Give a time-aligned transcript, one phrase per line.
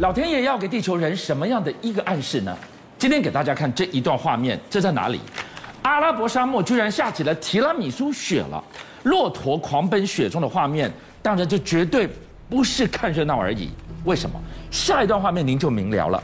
[0.00, 2.56] 老天爷要给地球人什么样的一个暗示呢？
[2.98, 5.20] 今天给大家看这一段画面，这在哪里？
[5.82, 8.64] 阿拉伯沙漠居然下起了提拉米苏雪了，
[9.02, 10.90] 骆驼狂奔雪中的画面，
[11.20, 12.08] 当然这绝对
[12.48, 13.68] 不是看热闹而已。
[14.04, 14.40] 为什么？
[14.70, 16.22] 下一段画面您就明了了。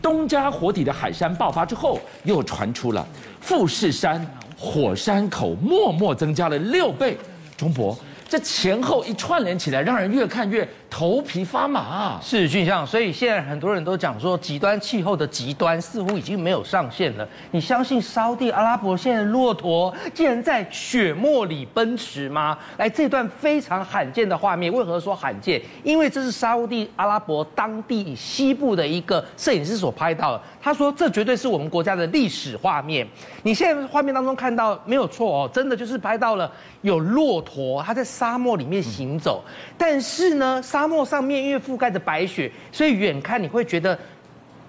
[0.00, 3.04] 东加火底的海山爆发之后，又传出了
[3.40, 4.24] 富士山
[4.56, 7.18] 火山口默默增加了六倍。
[7.56, 7.98] 钟博。
[8.28, 12.20] 这前后一串联起来，让人越看越头皮发麻啊！
[12.22, 17.28] 是俊相，所以现在很多人都讲说，极端气候的极端似乎已经没有上限了。
[17.50, 22.56] 你相信沙地阿拉伯现在骆驼竟然在雪漠里奔驰吗？
[22.78, 25.60] 来，这段非常罕见的画面，为何说罕见？
[25.82, 30.42] 因为这是沙地阿拉伯当地西部的一个摄影师所拍到的。
[30.62, 33.06] 他说，这绝对是我们国家的历史画面。
[33.42, 36.50] 你现在画面当中看到没有错哦，真的就是拍到了
[36.82, 39.44] 有骆驼，它在沙漠里面行走。
[39.76, 43.98] 但是呢，沙漠上面因为覆盖着白雪，所以远看你会觉得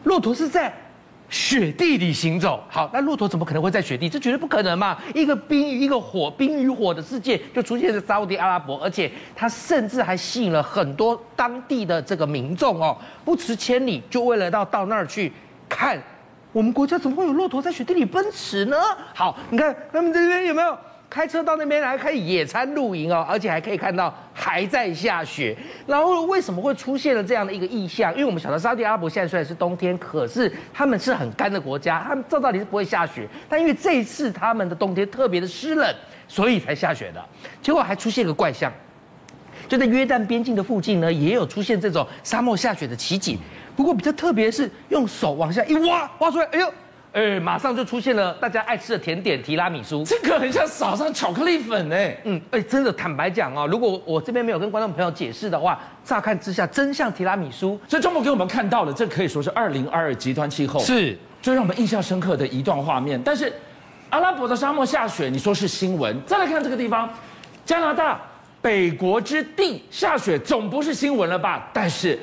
[0.05, 0.73] 骆驼是在
[1.27, 2.63] 雪地里行走。
[2.69, 4.07] 好，那骆驼怎么可能会在雪地？
[4.07, 4.97] 这绝对不可能嘛！
[5.13, 15.33] 一个冰与一个火，冰与火的世界就出现在沙乌地阿拉伯，而且它甚至还吸引了很多当地的这个民众哦，不辞千里就为了到到那儿去。
[15.67, 16.01] 看，
[16.53, 18.77] 我们国家怎么会有骆驼在雪地里奔驰呢？
[19.13, 20.77] 好，你看他们这边有没有
[21.09, 25.55] 开车到那边来可以野餐露营哦，而且还可以看到还在下雪。
[25.85, 28.11] 然后为什么会出现了这样的一个异象？
[28.13, 35.95] 因为我们晓得沙特阿拉伯现在虽然是冬天，可是他们是很干的国家，他们照道理是不会下雪，但因为这一次他们的冬天特别的湿冷，
[36.27, 37.25] 所以才下雪的。
[37.61, 38.71] 结果还出现一个怪象，
[39.67, 43.39] 就在约旦边境的附近呢，也有出现这种沙漠下雪的奇景。
[43.75, 46.73] 不过比较特别是，用手往下一挖，挖出来，哎呦，
[47.13, 50.03] 哎，马上就出现了大家爱吃的甜点提拉米苏。
[50.03, 57.79] 这个很像撒上巧克力粉哎，嗯，哎，真的，坦白讲啊，如果我这边没有跟观众朋友解释的话，乍看之下真像提拉米苏。
[57.87, 63.19] 所以钟博给我们看到了，这可以说是二零二二极端气候是最让我们印象深刻的一段画面。
[63.23, 63.51] 但是
[64.09, 66.15] 阿拉伯的沙漠下雪，你说是新闻？
[66.25, 67.09] 再来看这个地方，
[67.65, 68.21] 加拿大
[68.61, 71.69] 北国之地下雪，总不是新闻了吧？
[71.73, 72.19] 但是。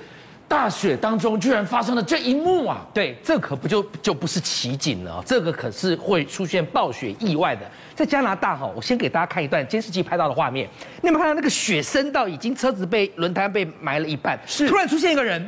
[0.47, 2.87] 大雪当中居然发生了这一幕啊！
[2.93, 7.63] 对，这可不就就不是奇景了，这个可是会出现暴雪意外的。
[7.95, 10.69] 在加拿大哈，我先给大家看一段监视器拍到的画面。
[11.01, 14.39] 你有没有看到那个雪深到已经车子被轮胎被埋了一半？
[14.47, 15.45] 是，突然出现一个人。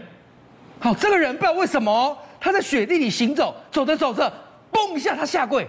[0.81, 4.33] 好，这个人不知道为什么他在雪地里行走，走着走着，
[4.73, 5.69] 嘣一下他下跪。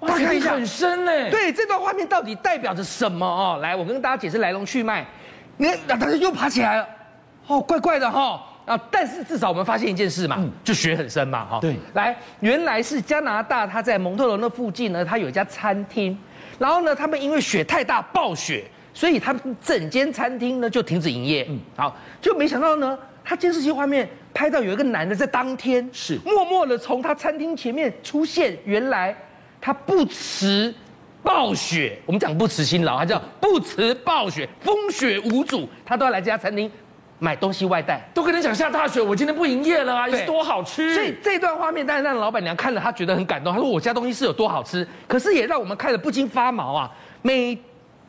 [0.00, 1.30] 大家看一下，很深嘞。
[1.30, 3.58] 对，这段画面到底代表着什么哦？
[3.62, 5.06] 来，我跟大家解释来龙去脉。
[5.56, 6.88] 你看，那他又爬起来了。
[7.46, 8.42] 哦，怪怪的哈。
[8.66, 8.80] 啊！
[8.90, 11.58] 但是至少我们发现一件事嘛，就雪很深嘛，哈。
[11.60, 16.18] 对，来，原来是加拿大，它在蒙特罗那附近呢，它有一家餐厅，
[16.58, 18.64] 然后呢，他们因为雪太大，暴雪，
[18.94, 21.46] 所以他们整间餐厅呢就停止营业。
[21.50, 29.14] 嗯，好，就没想到呢，他监视器画面拍到有一个男的在当天是默默的从他餐厅前面出现，原来
[29.60, 30.74] 他不辞
[31.22, 36.70] 暴雪，我们讲不辞辛劳，他叫不辞暴雪，风雪无阻，他都要来这家餐厅。
[37.18, 40.08] 买东西外带都跟你讲下大雪，我今天不营业了啊！
[40.08, 40.94] 有多好吃。
[40.94, 43.52] 所以这段画面当然让老板娘看了，她觉得很感动。
[43.52, 46.90] 她说：“我家东西是有多好吃，可是也让我们看了不禁发毛啊！
[47.22, 47.56] 每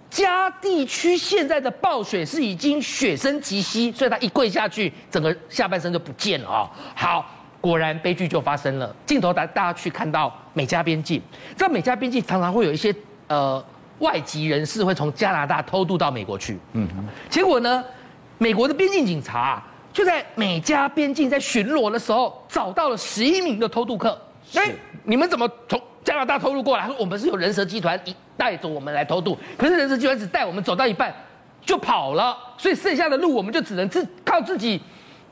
[0.09, 6.69] 家地区现在的暴雪是已经雪深及膝，所以她一跪下去，整个下半身就不见了啊！
[6.95, 7.25] 好，
[7.61, 8.93] 果然悲剧就发生了。
[9.05, 11.21] 镜头带大家去看到美加边境，
[11.55, 12.93] 在美加边境常常会有一些
[13.27, 13.63] 呃
[13.99, 16.57] 外籍人士会从加拿大偷渡到美国去。
[16.73, 16.87] 嗯，
[17.29, 17.83] 结果呢？
[18.37, 19.63] 美国的边境警察
[19.93, 24.19] 就在美加边境在巡逻的时候，找到了十一名的偷渡客。
[24.55, 24.71] 哎，
[25.03, 26.85] 你们怎么从加拿大偷渡过来？
[26.85, 31.13] 说我们是有人蛇集团一带着我们来偷渡，可是人蛇集团只带我们走到一半
[31.65, 34.81] 就跑了，所以剩下的路我们就只能自靠自己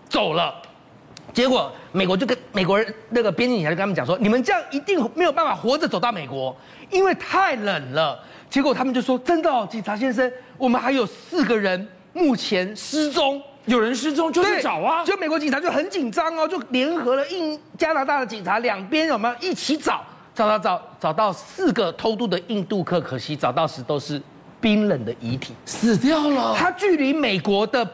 [0.07, 0.55] 走了。
[1.33, 6.55] 结果美国就跟美国人那个边境警察就跟他们讲说：“你们这样一定没有办法活着走到美国，
[6.89, 8.17] 因为太冷了。”
[8.49, 15.03] 结果他们就说：“真的哦，警察先生，我们还有四个人。”目前失踪，有人失踪就去找啊！
[15.03, 20.03] 就美国警察就很紧张哦，就联合了印加拿大的警察，两边有没有一起找？
[20.35, 24.21] 找找找，找到四个偷渡的印度客，可惜找到时都是
[24.61, 26.55] 冰冷的遗体，死掉了。
[26.57, 27.87] 他距离美国的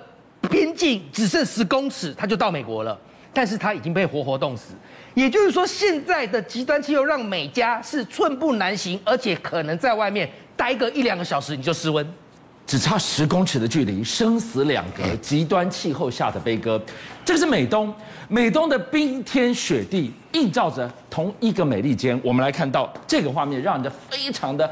[0.50, 2.98] 边境只剩十公尺，他就到美国了，
[3.34, 4.74] 但是他已经被活活冻死。
[5.16, 12.06] 也就是说，现在的极端气候让美加是寸步难行，而且可能在外面待个一两个小时你就失温。
[12.70, 16.80] 只差十公尺的距离，生死两隔，极端气候下的悲歌。
[17.26, 17.92] 这个是美东，
[18.28, 22.22] 美东的冰天雪地映照着同一个美利坚。
[22.24, 24.72] 我们来看到这个画面，让人的非常的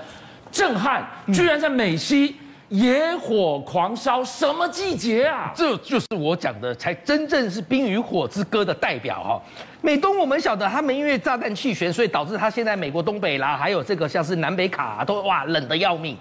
[0.52, 1.04] 震撼。
[1.34, 2.36] 居然在美西
[2.70, 5.52] 野火狂烧，什么季节啊？
[5.56, 9.42] 这就是我讲的，才真正是《冰与火之歌》的代表哈。
[9.82, 16.16] 美东我们晓得，他们因为炸弹气旋，所以导致他现在美国东北啦，还有这个像是南北卡、啊、都哇冷得要命。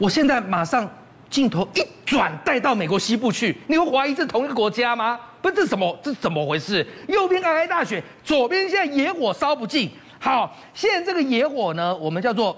[0.00, 0.90] 我现在马上
[1.28, 5.20] 镜头一转，带到美国西部去，你会怀疑这同一个国家吗？
[5.42, 5.98] 不是，这什么？
[6.02, 6.84] 这怎么回事？
[7.06, 9.90] 右边皑皑大雪，左边现在野火烧不尽。
[10.18, 12.56] 好，现在这个野火呢，我们叫做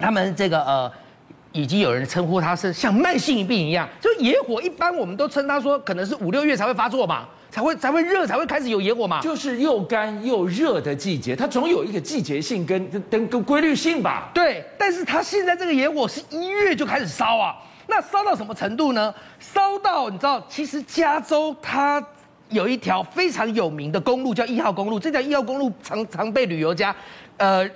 [0.00, 0.92] 他们这个呃。
[1.52, 14.30] 已经有人称呼它是像慢性病一样，就野火一般我们都称它说可能是五六月才会发作嘛，才会才会热才会开始有野火嘛，就是又干又热的季节，它总有一个季节性跟跟跟规律性吧？
[14.34, 17.56] 对，但是它现在这个野火是一月就开始烧啊，
[17.86, 19.12] 那烧到什么程度呢？
[19.40, 22.04] 烧到你知道，其实加州它
[22.50, 26.94] 有一条非常有名的公路叫一号公路，这条一号公路常常被旅游家
[27.38, 27.68] 呃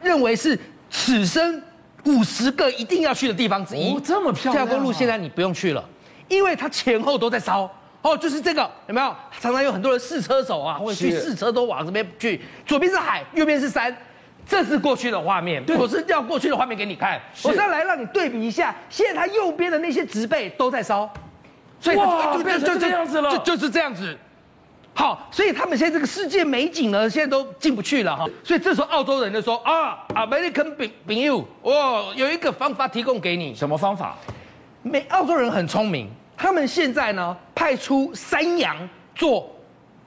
[0.00, 0.56] 认为是
[0.88, 1.60] 此生。
[2.04, 4.66] 五十个一定要去的地方之一，哦，这么漂亮，啊。
[4.66, 5.84] 这条公路现在你不用去了，
[6.28, 7.70] 因为它前后都在烧。
[8.02, 9.16] 哦，就是这个，有没有？
[9.40, 12.38] 常常有很多人试车手啊，或者去试车都往这边去。
[12.66, 13.96] 左边是海，右边是山，
[14.46, 15.64] 这是过去的画面。
[15.64, 17.18] 对，我是要过去的画面给你看。
[17.42, 21.10] 我再来让你对比一下，现在它右边的那些植被都在烧，
[21.80, 24.14] 所以它，就变成这样子了，就就是这样子。
[24.96, 28.26] 好，所以他们现在这个世界美景呢，现在都进不去了哈。
[28.44, 30.72] 所以这时候澳洲人就说啊，American
[31.04, 33.52] 朋友，我有一个方法提供给你。
[33.52, 34.16] 什么方法？
[34.82, 38.76] 美澳洲人很聪明，他们现在呢派出山羊
[39.16, 39.50] 做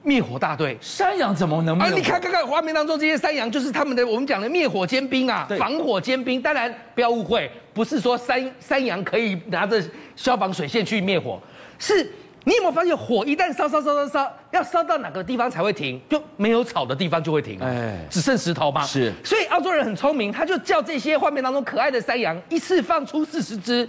[0.02, 0.78] 灭火大队。
[0.80, 1.86] 山羊怎么能灭？
[1.86, 6.40] 啊，你看看看画面当中这些山羊，就是他们的我们讲的灭火尖兵啊，防火尖兵。
[6.40, 9.82] 当然不要误会，不是说山山羊可以拿着
[10.16, 11.38] 消防水线去灭火，
[11.78, 12.10] 是。
[12.48, 16.00] 你有没有发现，火一旦烧烧烧烧烧，要烧到哪个地方才会停？
[16.08, 18.82] 就没有草的地方就会停，哎，只剩石头吗？
[18.84, 19.12] 是。
[19.22, 23.86] 所以澳洲人很聪明，他就叫这些画面当中可爱的山羊一次放出四十只，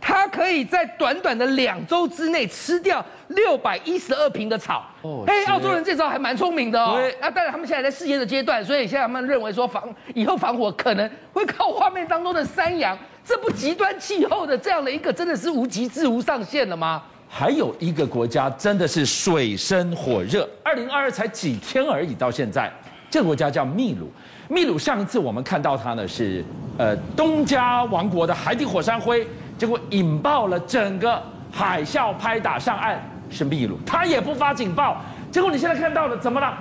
[0.00, 4.86] 他可以在短短的两周之内吃掉六百一十二坪的草。
[5.02, 6.94] 哦，哎，澳洲人这招还蛮聪明的哦。
[6.96, 7.14] 对。
[7.20, 12.96] 那当然，他们现在在试验的阶段，所以现在他们认为说防以后防火可能会靠画面当中的山羊。
[13.22, 17.02] 这不极端气候的这样的一个，真的是无极致无上限了吗？
[17.28, 22.72] 还有一个国家真的是水深火热，二零二二才几天而已，到现在，
[23.10, 24.10] 这个国家叫秘鲁。
[24.48, 26.42] 秘鲁上一次我们看到它呢是，
[26.78, 29.26] 呃，东加王国的海底火山灰，
[29.58, 31.22] 结果引爆了整个
[31.52, 32.98] 海啸拍打上岸，
[33.28, 35.02] 是秘鲁，它也不发警报。
[35.30, 36.58] 结果你现在看到了，怎么了？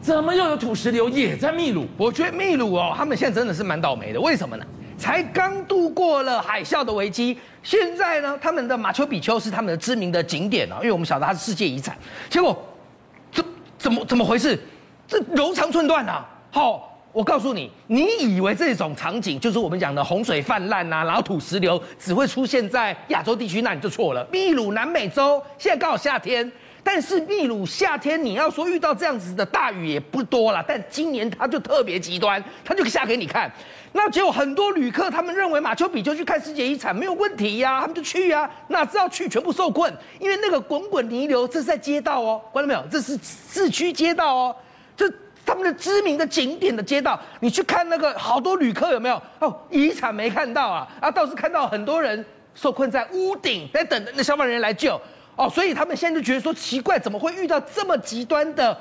[0.00, 1.86] 怎么又有土石流也在秘鲁？
[1.96, 4.64] 我觉得秘鲁哦，他们现在真的是蛮倒霉的，为什么呢？
[4.98, 11.96] 才刚度过了海啸的危机，现在呢，他们的马丘比丘是他们的知名的景点啊，因为我们晓得它是世界遗产。
[12.28, 12.60] 结果，
[13.30, 13.44] 怎
[13.78, 14.58] 怎么怎么回事？
[15.06, 16.26] 这柔肠寸断啊！
[16.50, 24.26] 好，我告诉你，你以为这种场景就是我们讲的洪水泛滥啊，然后土石流只会出现在亚洲地区，那你就错了。
[24.32, 26.50] 秘鲁南美洲现在刚好夏天。
[26.90, 33.52] 但是秘鲁夏天，你要说遇到这样子的大雨也不多了，但今年它就特别极端，它就下给你看。
[33.92, 42.82] 那结果很多旅客他们认为马丘比丘去看世界遗产没有问题呀、他们就去呀、哪知道去全部受困，因为那个滚滚泥流，这是在街道哦，看到没有？
[42.90, 44.56] 这是市区街道哦，
[44.96, 45.06] 这
[45.44, 49.22] 他们的知名的景点的街道，你去看那个好多旅客有没有？
[49.40, 52.24] 哦，遗产没看到啊，啊，倒是看到很多人
[52.54, 54.98] 受困在屋顶，在等那消防人员来救。
[55.38, 58.76] 哦，所以他们现在就觉得说奇怪，怎么会遇到这么极端的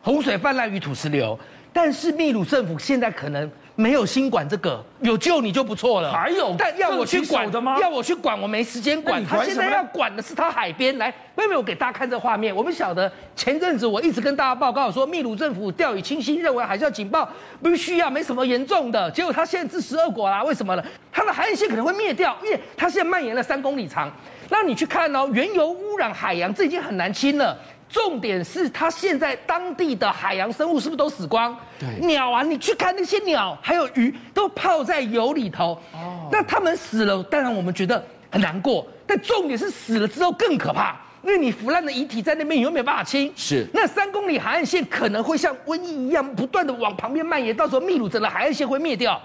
[0.00, 1.36] 洪水泛滥与土石流？
[1.72, 6.10] 但是秘鲁政府现在可能没有心管这个，有救你就不错了。
[6.10, 7.78] 还有，但要我去管的吗？
[7.78, 9.24] 要我去管，我没时间管。
[9.24, 10.96] 他现在要管的是他海边。
[10.96, 12.56] 来，妹妹，我给大家看这画面。
[12.56, 17.28] 我们晓得前阵子我一直跟大家报告说，秘鲁政府掉以轻心，认为海啸警报
[17.62, 19.10] 不需要，没什么严重的。
[19.10, 20.42] 结果他现在自食恶果啦。
[20.42, 20.82] 为什么呢？
[21.12, 24.10] 他的海岸线可能会灭掉，因为它现在蔓延了三公里长。
[24.48, 27.56] 那你去看哦，原油污染海洋，这已经很难清了。
[27.96, 31.56] 重点是它现在当地的海洋生物是不是都死光？
[31.78, 35.80] 对，鸟啊，你去看那些鸟，还有鱼，都泡在油里头。
[35.94, 38.86] 哦，那它们死了，当然我们觉得很难过。
[39.06, 43.32] 但重点是死了之后更可怕，因为你腐烂的遗体在那边，你又没有办法清。
[43.34, 49.18] 是，那三公里海岸线可能会像瘟疫一样，不断的往旁边蔓延，到时候秘鲁整个海岸线会灭掉。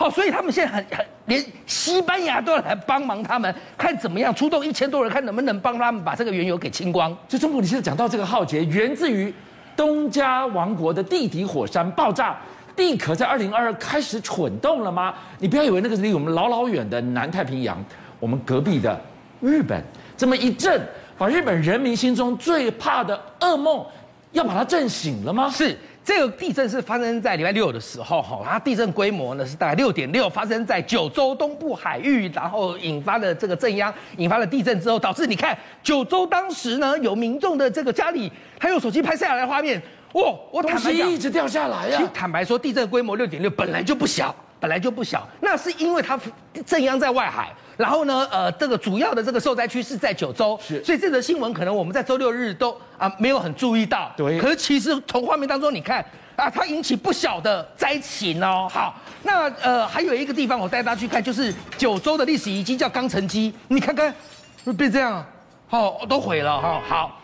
[0.00, 7.14] 好，所以他们现在很很，连西班牙都要来帮忙他们，看怎么样出动一千多人，看能不能帮他们把这个原油给清光。
[7.28, 9.30] 就中国，你现在讲到这个浩劫，源自于
[9.76, 12.34] 东加王国的地底火山爆炸，
[12.74, 15.12] 地壳在二零二二开始蠢动了吗？
[15.38, 17.76] 你不要以为那个是离我们老老远的南太平洋，
[18.18, 18.98] 我们隔壁的
[19.42, 19.84] 日本，
[20.16, 20.80] 这么一震，
[21.18, 23.84] 把日本人民心中最怕的噩梦，
[24.32, 25.50] 要把它震醒了吗？
[25.50, 25.76] 是。
[26.10, 39.80] 这个地震是发生在礼拜六的时候，哈，它地震规模呢是大概六点六，发生在九州东部海域，然后引发了这个震央，引发了地震之后，导致你看九州当时呢有民众的这个家里，他用手机拍下来的画面，
[40.14, 41.96] 哇，我坦白讲，一直掉下来呀。
[41.96, 46.20] 其实坦白说，地震规模六点六本来就不小，本来就不小，那是因为它
[46.66, 47.50] 震央在外海。
[47.76, 54.38] 然后呢，呃，这个主要的这个受灾区是在九州，是，所以这则新闻可能我们在周六日都啊没有很注意到，对。
[54.38, 56.04] 可是其实从画面当中你看
[56.36, 58.68] 啊，它引起不小的灾情哦。
[58.70, 64.14] 好，那呃还有一个地方我带大家去看，就是九州的历史遗迹叫冈城基，你看看，
[64.62, 65.24] 会变这样，
[65.66, 66.82] 好，都毁了哈。
[66.86, 67.18] 好，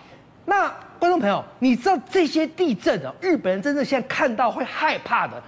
[0.47, 5.43] 那观众朋友，你知道这些地震啊，日本人真正现在看到会害怕的，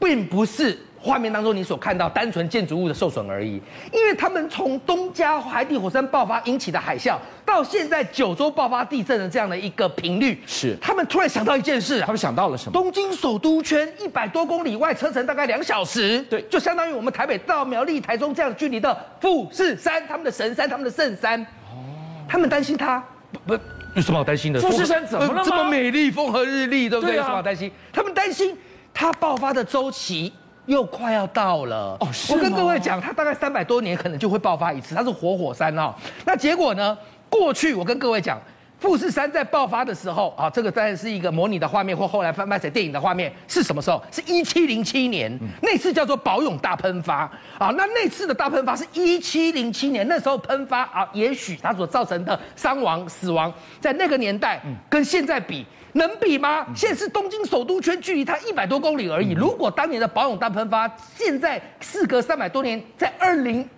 [0.00, 0.76] 并不是。
[1.02, 3.60] 画面当中你所看到单纯建筑物的受损而已，
[3.92, 12.72] 因为他们从东加海底火山爆发引起的海啸，到现在九州爆发地震的这样的一个频率，是他们突然想到一件事，他们想到了什么？
[12.72, 21.82] 东京首都圈一百多公里外，车程大概两小时，对，就相当于我们台北到苗栗、台中这样的距离的富士山，他们的神山，他们的圣山，哦，
[22.28, 23.62] 他们担心它不，不
[23.96, 24.60] 有什么好担心的？
[24.60, 25.42] 富士山怎么了吗？
[25.44, 27.16] 这么美丽，风和日丽，对不对？
[27.16, 27.72] 对啊，有什么好担心？
[27.92, 28.56] 他们担心
[28.94, 30.32] 它爆发的周期。
[30.66, 32.08] 又快要到了哦！
[32.30, 35.94] 我跟各位讲，它大概三百多年可能就会爆发一次，它是活火山哦。
[36.24, 36.96] 那结果呢？
[37.28, 38.38] 过去我跟各位讲，
[38.82, 44.02] 富士山在爆发的时候啊，这个当然是一个模拟的画面，或后来翻拍成电影的画面，是什么时候？
[44.10, 47.18] 是一七零七年，那次叫做宝永大喷发
[47.58, 47.70] 啊。
[47.76, 54.60] 那那次的大喷发是一七零七年，那时候喷发啊，也许它所造成的伤亡、死亡，在那个年代
[54.90, 55.64] 跟现在比。
[55.94, 56.66] 能比吗？
[56.74, 59.32] 现在是东京首都圈，距离它一百多公里而已。
[59.32, 63.68] 如果当年的宝永大喷发，现在事隔三百多年，在二零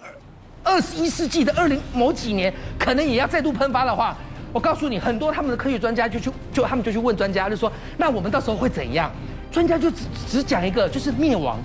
[0.63, 4.17] 二十一世纪的二零某几年，可能也要再度喷发的话，
[4.55, 9.11] 我告诉你，很多他们的科学专家就去，就他们就去问专家，就说，那我们到时候会怎样？
[9.51, 11.59] 专家就只只讲一个，就是灭亡，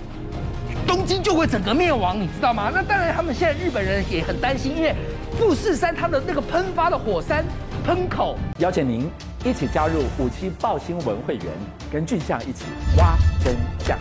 [0.88, 2.68] 东京就会整个灭亡，你知道吗？
[2.74, 4.92] 那当然，他们现在日本人也很担心，因为
[5.38, 7.44] 富士山它的那个喷发的火山
[7.86, 9.08] 喷口，邀请您。
[9.42, 11.46] 一起加入五七爆新闻会员，
[11.90, 12.66] 跟俊相一起
[12.98, 13.98] 挖真相。